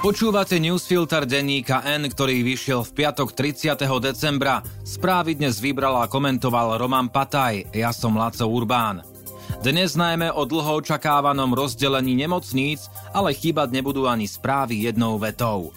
Počúvate 0.00 0.56
newsfilter 0.56 1.28
denníka 1.28 1.84
N, 1.84 2.08
ktorý 2.08 2.40
vyšiel 2.40 2.88
v 2.88 3.04
piatok 3.04 3.36
30. 3.36 3.76
decembra. 4.00 4.64
Správy 4.80 5.36
dnes 5.36 5.60
vybral 5.60 6.00
a 6.00 6.08
komentoval 6.08 6.80
Roman 6.80 7.12
Pataj, 7.12 7.68
ja 7.76 7.92
som 7.92 8.16
Laco 8.16 8.48
Urbán. 8.48 9.04
Dnes 9.60 10.00
najmä 10.00 10.32
o 10.32 10.48
dlho 10.48 10.80
očakávanom 10.80 11.52
rozdelení 11.52 12.16
nemocníc, 12.16 12.88
ale 13.12 13.36
chýbať 13.36 13.76
nebudú 13.76 14.08
ani 14.08 14.24
správy 14.24 14.88
jednou 14.88 15.20
vetou. 15.20 15.68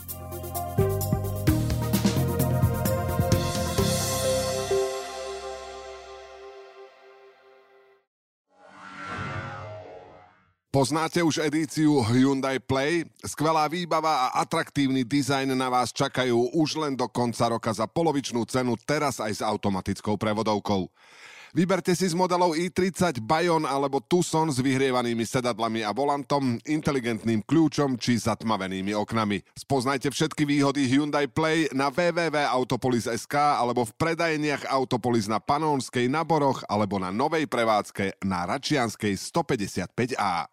Poznáte 10.74 11.22
už 11.22 11.38
edíciu 11.38 12.02
Hyundai 12.02 12.58
Play? 12.58 13.06
Skvelá 13.22 13.70
výbava 13.70 14.26
a 14.26 14.42
atraktívny 14.42 15.06
dizajn 15.06 15.54
na 15.54 15.70
vás 15.70 15.94
čakajú 15.94 16.50
už 16.50 16.82
len 16.82 16.98
do 16.98 17.06
konca 17.06 17.46
roka 17.46 17.70
za 17.70 17.86
polovičnú 17.86 18.42
cenu, 18.50 18.74
teraz 18.82 19.22
aj 19.22 19.38
s 19.38 19.42
automatickou 19.46 20.18
prevodovkou. 20.18 20.90
Vyberte 21.54 21.94
si 21.94 22.10
z 22.10 22.18
modelov 22.18 22.58
i30 22.58 23.22
Bayon 23.22 23.70
alebo 23.70 24.02
Tucson 24.02 24.50
s 24.50 24.58
vyhrievanými 24.58 25.22
sedadlami 25.22 25.86
a 25.86 25.94
volantom, 25.94 26.58
inteligentným 26.66 27.46
kľúčom 27.46 27.94
či 28.02 28.18
zatmavenými 28.18 28.98
oknami. 28.98 29.46
Spoznajte 29.54 30.10
všetky 30.10 30.42
výhody 30.50 30.90
Hyundai 30.90 31.30
Play 31.30 31.70
na 31.70 31.94
www.autopolis.sk 31.94 33.62
alebo 33.62 33.86
v 33.86 33.94
predajeniach 33.94 34.66
Autopolis 34.74 35.30
na 35.30 35.38
Panónskej, 35.38 36.10
na 36.10 36.26
Boroch 36.26 36.66
alebo 36.66 36.98
na 36.98 37.14
novej 37.14 37.46
prevádzke 37.46 38.26
na 38.26 38.50
Račianskej 38.50 39.14
155A. 39.22 40.53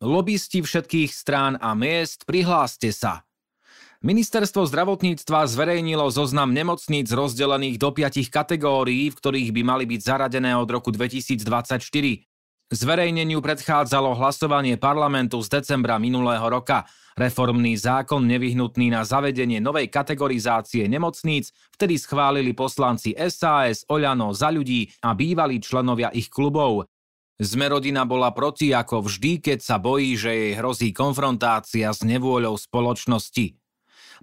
Lobisti 0.00 0.64
všetkých 0.64 1.12
strán 1.12 1.60
a 1.60 1.76
miest, 1.76 2.24
prihláste 2.24 2.88
sa. 2.88 3.28
Ministerstvo 4.00 4.64
zdravotníctva 4.64 5.44
zverejnilo 5.44 6.08
zoznam 6.08 6.56
nemocníc 6.56 7.12
rozdelených 7.12 7.76
do 7.76 7.92
piatich 7.92 8.32
kategórií, 8.32 9.12
v 9.12 9.18
ktorých 9.20 9.52
by 9.52 9.60
mali 9.60 9.84
byť 9.84 10.00
zaradené 10.00 10.56
od 10.56 10.64
roku 10.72 10.88
2024. 10.88 11.84
Zverejneniu 12.72 13.44
predchádzalo 13.44 14.16
hlasovanie 14.16 14.80
parlamentu 14.80 15.36
z 15.44 15.60
decembra 15.60 16.00
minulého 16.00 16.48
roka. 16.48 16.88
Reformný 17.20 17.76
zákon 17.76 18.24
nevyhnutný 18.24 18.88
na 18.88 19.04
zavedenie 19.04 19.60
novej 19.60 19.92
kategorizácie 19.92 20.88
nemocníc 20.88 21.52
vtedy 21.76 22.00
schválili 22.00 22.56
poslanci 22.56 23.12
SAS, 23.28 23.84
Oľano, 23.84 24.32
Za 24.32 24.48
ľudí 24.48 24.88
a 25.04 25.12
bývalí 25.12 25.60
členovia 25.60 26.08
ich 26.16 26.32
klubov. 26.32 26.88
Zmerodina 27.40 28.04
bola 28.04 28.36
proti 28.36 28.68
ako 28.76 29.08
vždy, 29.08 29.40
keď 29.40 29.64
sa 29.64 29.80
bojí, 29.80 30.12
že 30.12 30.28
jej 30.28 30.52
hrozí 30.60 30.92
konfrontácia 30.92 31.88
s 31.88 32.04
nevôľou 32.04 32.52
spoločnosti. 32.60 33.56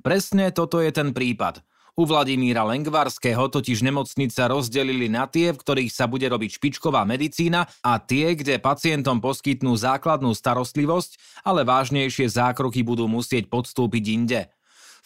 Presne 0.06 0.54
toto 0.54 0.78
je 0.78 0.94
ten 0.94 1.10
prípad. 1.18 1.66
U 1.98 2.06
Vladimíra 2.06 2.62
Lengvarského 2.62 3.50
totiž 3.50 3.82
nemocnice 3.82 4.46
rozdelili 4.46 5.10
na 5.10 5.26
tie, 5.26 5.50
v 5.50 5.58
ktorých 5.58 5.90
sa 5.90 6.06
bude 6.06 6.30
robiť 6.30 6.62
špičková 6.62 7.02
medicína 7.10 7.66
a 7.82 7.98
tie, 7.98 8.38
kde 8.38 8.62
pacientom 8.62 9.18
poskytnú 9.18 9.74
základnú 9.74 10.38
starostlivosť, 10.38 11.42
ale 11.42 11.66
vážnejšie 11.66 12.30
zákroky 12.30 12.86
budú 12.86 13.10
musieť 13.10 13.50
podstúpiť 13.50 14.04
inde. 14.14 14.46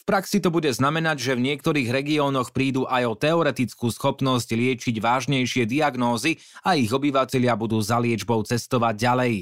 V 0.01 0.09
praxi 0.09 0.41
to 0.41 0.49
bude 0.49 0.65
znamenať, 0.65 1.21
že 1.21 1.37
v 1.37 1.45
niektorých 1.53 1.93
regiónoch 1.93 2.49
prídu 2.57 2.89
aj 2.89 3.03
o 3.05 3.13
teoretickú 3.13 3.93
schopnosť 3.93 4.49
liečiť 4.57 4.97
vážnejšie 4.97 5.69
diagnózy 5.69 6.41
a 6.65 6.73
ich 6.73 6.89
obyvateľia 6.89 7.53
budú 7.53 7.77
za 7.85 8.01
liečbou 8.01 8.41
cestovať 8.41 8.97
ďalej. 8.97 9.33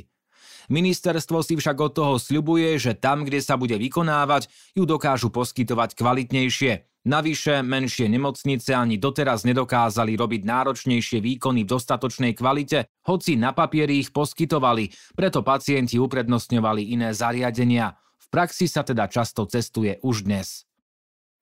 Ministerstvo 0.68 1.40
si 1.48 1.56
však 1.56 1.80
od 1.80 1.92
toho 1.96 2.14
sľubuje, 2.20 2.76
že 2.76 2.92
tam, 2.92 3.24
kde 3.24 3.40
sa 3.40 3.56
bude 3.56 3.80
vykonávať, 3.80 4.52
ju 4.76 4.84
dokážu 4.84 5.32
poskytovať 5.32 5.96
kvalitnejšie. 5.96 6.84
Navyše, 7.08 7.64
menšie 7.64 8.12
nemocnice 8.12 8.76
ani 8.76 9.00
doteraz 9.00 9.48
nedokázali 9.48 10.20
robiť 10.20 10.42
náročnejšie 10.44 11.24
výkony 11.24 11.64
v 11.64 11.72
dostatočnej 11.72 12.36
kvalite, 12.36 12.92
hoci 13.08 13.40
na 13.40 13.56
papieri 13.56 14.04
ich 14.04 14.12
poskytovali, 14.12 15.16
preto 15.16 15.40
pacienti 15.40 15.96
uprednostňovali 15.96 16.92
iné 16.92 17.16
zariadenia 17.16 17.96
praxi 18.30 18.70
sa 18.70 18.86
teda 18.86 19.10
často 19.10 19.50
cestuje 19.50 19.98
už 20.06 20.26
dnes. 20.26 20.70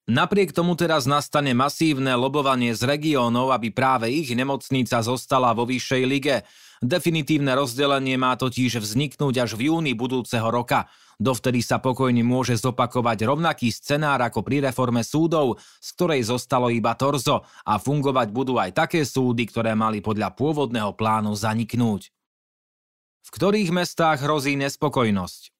Napriek 0.08 0.56
tomu 0.56 0.72
teraz 0.72 1.04
nastane 1.04 1.52
masívne 1.52 2.16
lobovanie 2.16 2.72
z 2.72 2.80
regiónov, 2.80 3.52
aby 3.52 3.68
práve 3.68 4.08
ich 4.08 4.32
nemocnica 4.32 5.04
zostala 5.04 5.52
vo 5.52 5.68
vyššej 5.68 6.02
lige. 6.08 6.48
Definitívne 6.80 7.52
rozdelenie 7.52 8.16
má 8.16 8.32
totiž 8.40 8.80
vzniknúť 8.80 9.44
až 9.44 9.60
v 9.60 9.68
júni 9.68 9.92
budúceho 9.92 10.48
roka. 10.48 10.88
Dovtedy 11.20 11.60
sa 11.60 11.76
pokojne 11.76 12.24
môže 12.24 12.56
zopakovať 12.56 13.28
rovnaký 13.28 13.68
scenár 13.68 14.24
ako 14.24 14.40
pri 14.40 14.72
reforme 14.72 15.04
súdov, 15.04 15.60
z 15.76 15.88
ktorej 15.92 16.24
zostalo 16.24 16.72
iba 16.72 16.96
torzo 16.96 17.44
a 17.68 17.76
fungovať 17.76 18.32
budú 18.32 18.56
aj 18.56 18.80
také 18.80 19.04
súdy, 19.04 19.44
ktoré 19.44 19.76
mali 19.76 20.00
podľa 20.00 20.32
pôvodného 20.32 20.96
plánu 20.96 21.36
zaniknúť. 21.36 22.08
V 23.26 23.28
ktorých 23.28 23.76
mestách 23.76 24.24
hrozí 24.24 24.56
nespokojnosť? 24.56 25.57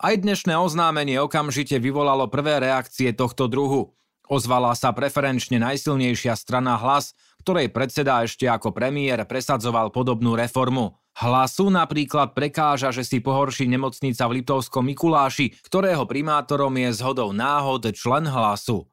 Aj 0.00 0.16
dnešné 0.16 0.56
oznámenie 0.56 1.20
okamžite 1.20 1.76
vyvolalo 1.76 2.24
prvé 2.32 2.56
reakcie 2.56 3.12
tohto 3.12 3.52
druhu. 3.52 3.92
Ozvala 4.32 4.72
sa 4.72 4.96
preferenčne 4.96 5.60
najsilnejšia 5.60 6.40
strana 6.40 6.80
hlas, 6.80 7.12
ktorej 7.44 7.68
predseda 7.68 8.24
ešte 8.24 8.48
ako 8.48 8.72
premiér 8.72 9.28
presadzoval 9.28 9.92
podobnú 9.92 10.40
reformu. 10.40 10.96
Hlasu 11.20 11.68
napríklad 11.68 12.32
prekáža, 12.32 12.96
že 12.96 13.04
si 13.04 13.20
pohorší 13.20 13.68
nemocnica 13.68 14.24
v 14.24 14.40
Liptovskom 14.40 14.88
Mikuláši, 14.88 15.52
ktorého 15.68 16.08
primátorom 16.08 16.72
je 16.80 16.96
zhodou 16.96 17.36
náhod 17.36 17.92
člen 17.92 18.24
hlasu. 18.24 18.88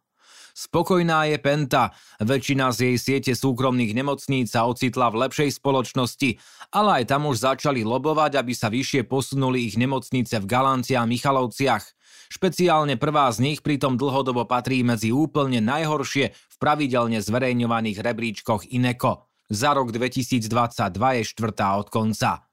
Spokojná 0.57 1.29
je 1.29 1.37
Penta, 1.37 1.93
väčšina 2.17 2.73
z 2.73 2.89
jej 2.89 2.97
siete 2.97 3.33
súkromných 3.37 3.93
nemocníc 3.93 4.57
sa 4.57 4.65
ocitla 4.65 5.13
v 5.13 5.29
lepšej 5.29 5.61
spoločnosti, 5.61 6.41
ale 6.73 7.05
aj 7.05 7.13
tam 7.13 7.29
už 7.29 7.45
začali 7.45 7.85
lobovať, 7.85 8.41
aby 8.41 8.57
sa 8.57 8.73
vyššie 8.73 9.05
posunuli 9.05 9.69
ich 9.69 9.77
nemocnice 9.77 10.41
v 10.41 10.49
Galanci 10.49 10.97
a 10.97 11.05
Michalovciach. 11.05 11.85
Špeciálne 12.33 12.97
prvá 12.97 13.29
z 13.29 13.45
nich 13.45 13.61
pritom 13.61 14.01
dlhodobo 14.01 14.49
patrí 14.49 14.81
medzi 14.81 15.13
úplne 15.13 15.61
najhoršie 15.61 16.33
v 16.33 16.55
pravidelne 16.57 17.21
zverejňovaných 17.21 18.01
rebríčkoch 18.01 18.65
INECO. 18.73 19.29
Za 19.53 19.77
rok 19.77 19.93
2022 19.93 20.41
je 20.89 21.23
štvrtá 21.37 21.77
od 21.77 21.93
konca. 21.93 22.49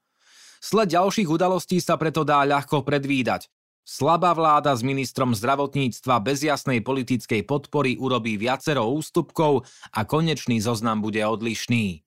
Sled 0.61 0.93
ďalších 0.93 1.25
udalostí 1.25 1.81
sa 1.81 1.97
preto 1.97 2.21
dá 2.21 2.45
ľahko 2.45 2.85
predvídať. 2.85 3.49
Slabá 3.85 4.33
vláda 4.33 4.73
s 4.73 4.81
ministrom 4.81 5.37
zdravotníctva 5.37 6.17
bez 6.17 6.41
jasnej 6.41 6.81
politickej 6.81 7.45
podpory 7.45 8.01
urobí 8.01 8.33
viacero 8.33 8.89
ústupkov 8.89 9.61
a 9.93 10.01
konečný 10.09 10.57
zoznam 10.57 11.05
bude 11.05 11.21
odlišný. 11.21 12.01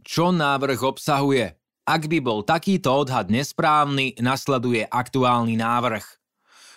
Čo 0.00 0.32
návrh 0.32 0.80
obsahuje? 0.80 1.60
Ak 1.84 2.08
by 2.08 2.24
bol 2.24 2.40
takýto 2.40 3.04
odhad 3.04 3.28
nesprávny, 3.28 4.16
nasleduje 4.16 4.88
aktuálny 4.88 5.60
návrh. 5.60 6.20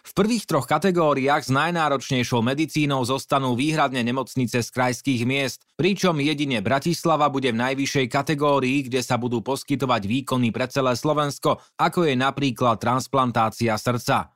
V 0.04 0.12
prvých 0.12 0.44
troch 0.44 0.68
kategóriách 0.68 1.48
s 1.48 1.52
najnáročnejšou 1.56 2.44
medicínou 2.44 3.08
zostanú 3.08 3.56
výhradne 3.56 4.04
nemocnice 4.04 4.60
z 4.60 4.70
krajských 4.75 5.24
miest, 5.24 5.64
pričom 5.80 6.20
jedine 6.20 6.60
Bratislava 6.60 7.31
bude 7.31 7.56
v 7.56 7.64
najvyššej 7.64 8.12
kategórii, 8.12 8.92
kde 8.92 9.00
sa 9.00 9.16
budú 9.16 9.40
poskytovať 9.40 10.04
výkony 10.04 10.52
pre 10.52 10.68
celé 10.68 11.00
Slovensko, 11.00 11.64
ako 11.80 12.04
je 12.04 12.20
napríklad 12.20 12.84
transplantácia 12.84 13.80
srdca. 13.80 14.33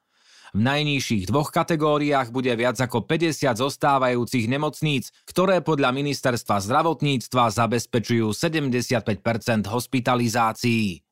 V 0.51 0.59
najnižších 0.59 1.31
dvoch 1.31 1.49
kategóriách 1.49 2.29
bude 2.29 2.53
viac 2.53 2.77
ako 2.77 3.07
50 3.07 3.55
zostávajúcich 3.55 4.45
nemocníc, 4.51 5.09
ktoré 5.25 5.63
podľa 5.63 5.95
ministerstva 5.95 6.59
zdravotníctva 6.63 7.49
zabezpečujú 7.51 8.35
75% 8.35 9.23
hospitalizácií 9.67 11.06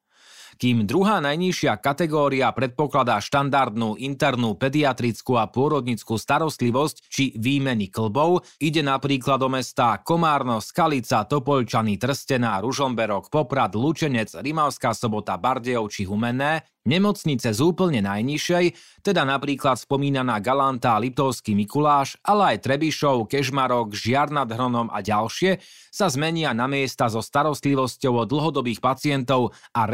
kým 0.56 0.88
druhá 0.88 1.20
najnižšia 1.20 1.78
kategória 1.84 2.48
predpokladá 2.56 3.20
štandardnú 3.20 4.00
internú 4.00 4.56
pediatrickú 4.56 5.36
a 5.36 5.52
pôrodnickú 5.52 6.16
starostlivosť 6.16 7.12
či 7.12 7.36
výmeny 7.36 7.92
klbov, 7.92 8.48
ide 8.64 8.80
napríklad 8.80 9.44
o 9.44 9.50
mestá 9.52 10.00
Komárno, 10.00 10.64
Skalica, 10.64 11.28
Topolčany, 11.28 12.00
Trstená, 12.00 12.64
Ružomberok, 12.64 13.28
Poprad, 13.28 13.76
Lučenec, 13.76 14.32
Rimavská 14.32 14.96
sobota, 14.96 15.36
Bardejov 15.36 15.92
či 15.92 16.08
Humenné, 16.08 16.64
Nemocnice 16.86 17.50
z 17.50 17.66
úplne 17.66 17.98
najnižšej, 18.06 18.66
teda 19.02 19.26
napríklad 19.26 19.74
spomínaná 19.74 20.38
Galanta, 20.38 20.94
Liptovský 21.02 21.58
Mikuláš, 21.58 22.14
ale 22.22 22.54
aj 22.54 22.70
Trebišov, 22.70 23.26
Kežmarok, 23.26 23.98
Žiar 23.98 24.30
nad 24.30 24.46
Hronom 24.46 24.94
a 24.94 25.02
ďalšie 25.02 25.58
sa 25.90 26.14
zmenia 26.14 26.54
na 26.54 26.70
miesta 26.70 27.10
so 27.10 27.26
starostlivosťou 27.26 28.22
o 28.22 28.24
dlhodobých 28.30 28.86
pacientov 28.86 29.58
a 29.74 29.90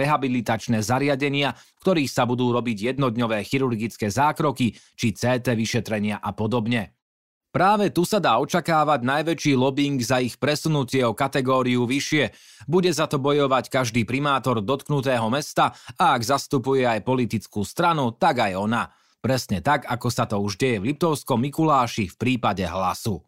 rehabilitačné 0.51 0.83
zariadenia, 0.83 1.55
v 1.55 1.79
ktorých 1.79 2.11
sa 2.11 2.27
budú 2.27 2.51
robiť 2.51 2.95
jednodňové 2.95 3.39
chirurgické 3.47 4.11
zákroky 4.11 4.75
či 4.75 5.07
CT 5.15 5.55
vyšetrenia 5.55 6.19
a 6.19 6.35
podobne. 6.35 6.91
Práve 7.51 7.91
tu 7.91 8.07
sa 8.07 8.23
dá 8.23 8.39
očakávať 8.39 9.03
najväčší 9.03 9.59
lobbying 9.59 9.99
za 9.99 10.23
ich 10.23 10.39
presunutie 10.39 11.03
o 11.03 11.11
kategóriu 11.11 11.83
vyššie. 11.83 12.31
Bude 12.63 12.87
za 12.95 13.11
to 13.11 13.19
bojovať 13.19 13.67
každý 13.67 14.07
primátor 14.07 14.63
dotknutého 14.63 15.27
mesta 15.27 15.75
a 15.99 16.15
ak 16.15 16.23
zastupuje 16.23 16.87
aj 16.87 17.03
politickú 17.03 17.67
stranu, 17.67 18.15
tak 18.15 18.39
aj 18.39 18.55
ona. 18.55 18.87
Presne 19.19 19.59
tak, 19.59 19.83
ako 19.83 20.07
sa 20.07 20.23
to 20.25 20.39
už 20.39 20.55
deje 20.55 20.79
v 20.79 20.95
Liptovskom 20.95 21.43
Mikuláši 21.43 22.07
v 22.07 22.15
prípade 22.15 22.63
hlasu. 22.63 23.19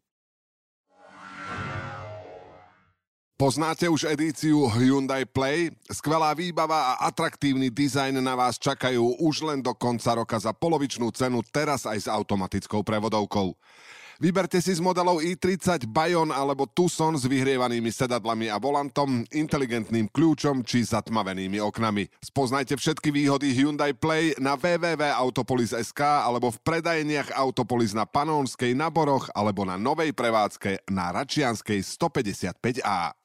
Poznáte 3.34 3.90
už 3.90 4.06
edíciu 4.14 4.70
Hyundai 4.70 5.26
Play? 5.26 5.74
Skvelá 5.90 6.38
výbava 6.38 6.94
a 6.94 7.10
atraktívny 7.10 7.74
dizajn 7.74 8.22
na 8.22 8.38
vás 8.38 8.62
čakajú 8.62 9.26
už 9.26 9.42
len 9.50 9.58
do 9.58 9.74
konca 9.74 10.14
roka 10.14 10.38
za 10.38 10.54
polovičnú 10.54 11.10
cenu, 11.10 11.42
teraz 11.42 11.90
aj 11.90 11.98
s 11.98 12.08
automatickou 12.08 12.86
prevodovkou. 12.86 13.58
Vyberte 14.22 14.62
si 14.62 14.78
z 14.78 14.78
modelov 14.78 15.26
i30 15.26 15.90
Bayon 15.90 16.30
alebo 16.30 16.70
Tucson 16.70 17.18
s 17.18 17.26
vyhrievanými 17.26 17.90
sedadlami 17.90 18.54
a 18.54 18.62
volantom, 18.62 19.26
inteligentným 19.34 20.14
kľúčom 20.14 20.62
či 20.62 20.86
zatmavenými 20.86 21.58
oknami. 21.58 22.14
Spoznajte 22.22 22.78
všetky 22.78 23.10
výhody 23.10 23.50
Hyundai 23.50 23.98
Play 23.98 24.38
na 24.38 24.54
www.autopolis.sk 24.54 26.02
alebo 26.06 26.54
v 26.54 26.62
predajeniach 26.62 27.34
Autopolis 27.34 27.98
na 27.98 28.06
Panónskej, 28.06 28.78
na 28.78 28.94
Boroch 28.94 29.34
alebo 29.34 29.66
na 29.66 29.82
novej 29.82 30.14
prevádzke 30.14 30.86
na 30.94 31.10
Račianskej 31.10 31.82
155A. 31.82 33.23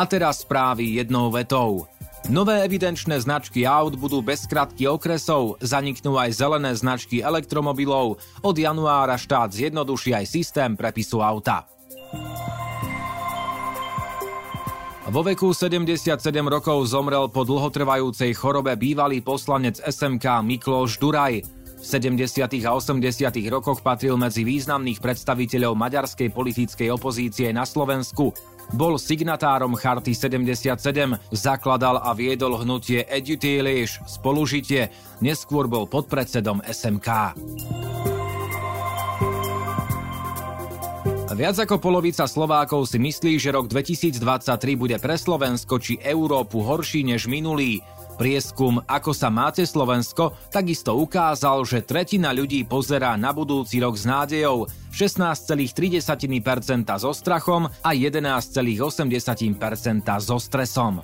A 0.00 0.08
teraz 0.08 0.40
správy 0.40 0.96
jednou 0.96 1.28
vetou. 1.28 1.84
Nové 2.32 2.64
evidenčné 2.64 3.20
značky 3.20 3.68
aut 3.68 4.00
budú 4.00 4.24
bez 4.24 4.48
skratky 4.48 4.88
okresov, 4.88 5.60
zaniknú 5.60 6.16
aj 6.16 6.40
zelené 6.40 6.72
značky 6.72 7.20
elektromobilov, 7.20 8.16
od 8.40 8.56
januára 8.56 9.20
štát 9.20 9.52
zjednoduší 9.52 10.16
aj 10.16 10.24
systém 10.24 10.72
prepisu 10.72 11.20
auta. 11.20 11.68
Vo 15.12 15.20
veku 15.20 15.52
77 15.52 16.16
rokov 16.48 16.88
zomrel 16.88 17.28
po 17.28 17.44
dlhotrvajúcej 17.44 18.32
chorobe 18.32 18.72
bývalý 18.80 19.20
poslanec 19.20 19.84
SMK 19.84 20.40
Mikloš 20.40 20.96
Duraj. 20.96 21.44
V 21.80 21.84
70. 21.88 22.44
a 22.68 22.70
80. 22.76 23.00
rokoch 23.48 23.80
patril 23.80 24.20
medzi 24.20 24.44
významných 24.44 25.00
predstaviteľov 25.00 25.72
maďarskej 25.80 26.28
politickej 26.28 26.92
opozície 26.92 27.48
na 27.56 27.64
Slovensku. 27.64 28.36
Bol 28.76 29.00
signatárom 29.00 29.72
Charty 29.74 30.12
77, 30.12 30.76
zakladal 31.32 32.04
a 32.04 32.12
viedol 32.12 32.60
hnutie 32.60 33.08
Edutilish, 33.08 33.96
spolužitie, 34.04 34.92
neskôr 35.24 35.66
bol 35.66 35.88
podpredsedom 35.88 36.60
SMK. 36.68 37.08
Viac 41.30 41.56
ako 41.56 41.80
polovica 41.80 42.28
Slovákov 42.28 42.84
si 42.92 43.00
myslí, 43.00 43.40
že 43.40 43.56
rok 43.56 43.64
2023 43.64 44.20
bude 44.76 45.00
pre 45.00 45.16
Slovensko 45.16 45.80
či 45.80 45.96
Európu 45.96 46.60
horší 46.60 47.08
než 47.08 47.24
minulý. 47.32 47.80
Prieskum 48.20 48.84
Ako 48.84 49.16
sa 49.16 49.32
máte 49.32 49.64
Slovensko 49.64 50.36
takisto 50.52 50.92
ukázal, 50.92 51.64
že 51.64 51.80
tretina 51.80 52.36
ľudí 52.36 52.68
pozerá 52.68 53.16
na 53.16 53.32
budúci 53.32 53.80
rok 53.80 53.96
s 53.96 54.04
nádejou, 54.04 54.68
16,3% 54.92 56.04
so 57.00 57.16
strachom 57.16 57.64
a 57.80 57.90
11,8% 57.96 58.92
so 60.20 60.36
stresom. 60.36 61.00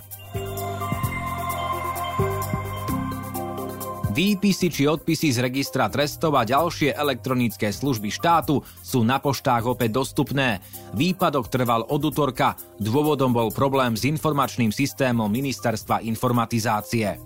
Výpisy 4.17 4.73
či 4.73 4.89
odpisy 4.89 5.29
z 5.29 5.45
registra 5.45 5.85
trestov 5.93 6.33
a 6.33 6.41
ďalšie 6.41 6.89
elektronické 6.89 7.69
služby 7.69 8.09
štátu 8.09 8.65
sú 8.81 9.05
na 9.05 9.21
poštách 9.21 9.77
opäť 9.77 9.93
dostupné. 9.93 10.57
Výpadok 10.97 11.45
trval 11.53 11.85
od 11.85 12.01
útorka, 12.01 12.57
dôvodom 12.81 13.29
bol 13.29 13.53
problém 13.53 13.93
s 13.93 14.09
informačným 14.09 14.73
systémom 14.73 15.29
Ministerstva 15.29 16.01
informatizácie. 16.01 17.21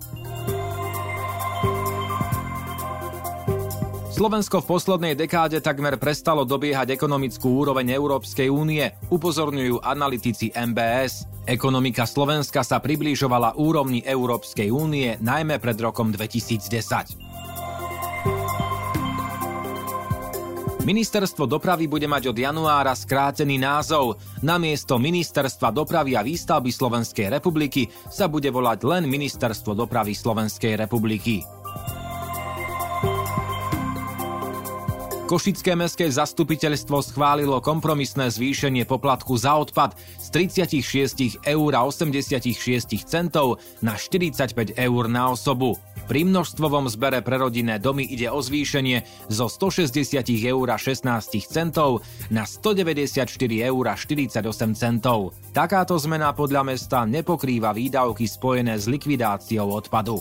Slovensko 4.12 4.60
v 4.60 4.76
poslednej 4.76 5.14
dekáde 5.16 5.64
takmer 5.64 5.96
prestalo 5.96 6.44
dobiehať 6.44 6.92
ekonomickú 6.92 7.64
úroveň 7.64 7.96
Európskej 7.96 8.52
únie, 8.52 8.84
upozorňujú 9.08 9.80
analytici 9.80 10.52
MBS. 10.52 11.24
Ekonomika 11.48 12.04
Slovenska 12.04 12.60
sa 12.60 12.76
približovala 12.76 13.56
úrovni 13.56 14.04
Európskej 14.04 14.68
únie 14.68 15.16
najmä 15.16 15.56
pred 15.56 15.80
rokom 15.80 16.12
2010. 16.12 17.24
Ministerstvo 20.84 21.48
dopravy 21.48 21.88
bude 21.88 22.04
mať 22.04 22.34
od 22.34 22.36
januára 22.36 22.92
skrátený 22.92 23.56
názov. 23.56 24.20
Namiesto 24.44 25.00
Ministerstva 25.00 25.72
dopravy 25.72 26.20
a 26.20 26.26
výstavby 26.26 26.68
Slovenskej 26.68 27.32
republiky 27.32 27.88
sa 28.12 28.28
bude 28.28 28.52
volať 28.52 28.84
len 28.84 29.08
Ministerstvo 29.08 29.72
dopravy 29.72 30.12
Slovenskej 30.12 30.76
republiky. 30.76 31.61
Košické 35.22 35.78
mestské 35.78 36.10
zastupiteľstvo 36.10 36.98
schválilo 36.98 37.62
kompromisné 37.62 38.26
zvýšenie 38.26 38.82
poplatku 38.82 39.38
za 39.38 39.54
odpad 39.54 39.94
z 40.18 40.26
36 40.34 41.46
eur 41.46 41.70
a 41.78 41.86
86 41.86 42.42
centov 43.06 43.62
na 43.78 43.94
45 43.94 44.74
eur 44.74 45.04
na 45.06 45.30
osobu. 45.30 45.78
Pri 46.10 46.26
množstvovom 46.26 46.90
zbere 46.90 47.22
pre 47.22 47.38
rodinné 47.38 47.78
domy 47.78 48.02
ide 48.02 48.26
o 48.34 48.42
zvýšenie 48.42 49.30
zo 49.30 49.46
160 49.46 50.26
eur 50.42 50.66
a 50.68 50.76
16 50.76 51.06
centov 51.46 52.02
na 52.26 52.42
194 52.42 53.30
eur 53.62 53.84
a 53.86 53.94
48 53.94 54.42
centov. 54.74 55.38
Takáto 55.54 55.94
zmena 56.02 56.34
podľa 56.34 56.66
mesta 56.66 57.06
nepokrýva 57.06 57.70
výdavky 57.70 58.26
spojené 58.26 58.74
s 58.74 58.90
likvidáciou 58.90 59.70
odpadu. 59.70 60.18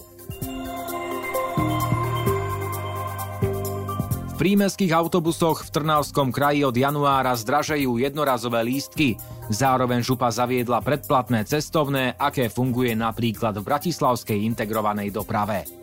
Prímeských 4.42 4.90
autobusoch 4.90 5.70
v 5.70 5.70
Trnavskom 5.70 6.34
kraji 6.34 6.66
od 6.66 6.74
januára 6.74 7.38
zdražejú 7.38 8.02
jednorazové 8.02 8.66
lístky. 8.66 9.14
Zároveň 9.54 10.02
župa 10.02 10.34
zaviedla 10.34 10.82
predplatné 10.82 11.46
cestovné, 11.46 12.18
aké 12.18 12.50
funguje 12.50 12.98
napríklad 12.98 13.62
v 13.62 13.68
Bratislavskej 13.70 14.42
integrovanej 14.50 15.14
doprave. 15.14 15.81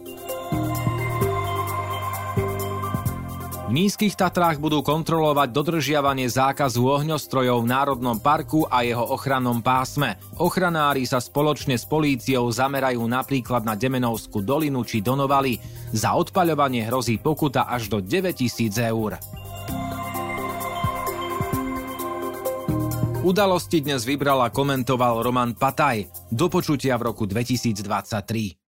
V 3.68 3.76
nízkych 3.76 4.16
Tatrách 4.16 4.56
budú 4.64 4.80
kontrolovať 4.80 5.52
dodržiavanie 5.52 6.24
zákazu 6.24 6.88
ohňostrojov 6.88 7.60
v 7.60 7.68
Národnom 7.68 8.16
parku 8.16 8.64
a 8.64 8.80
jeho 8.80 9.04
ochrannom 9.12 9.60
pásme. 9.60 10.16
Ochranári 10.40 11.04
sa 11.04 11.20
spoločne 11.20 11.76
s 11.76 11.84
políciou 11.84 12.48
zamerajú 12.48 13.04
napríklad 13.04 13.68
na 13.68 13.76
Demenovskú 13.76 14.40
dolinu 14.40 14.88
či 14.88 15.04
Donovali. 15.04 15.60
Za 15.92 16.16
odpaľovanie 16.16 16.88
hrozí 16.88 17.20
pokuta 17.20 17.68
až 17.68 17.92
do 17.92 18.00
9000 18.00 18.72
eur. 18.88 19.20
Udalosti 23.20 23.84
dnes 23.84 24.08
vybral 24.08 24.40
a 24.40 24.48
komentoval 24.48 25.20
Roman 25.20 25.52
Pataj. 25.52 26.08
Do 26.32 26.48
počutia 26.48 26.96
v 26.96 27.12
roku 27.12 27.28
2023. 27.28 28.67